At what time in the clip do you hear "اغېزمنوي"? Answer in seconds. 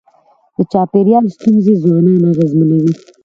2.31-2.93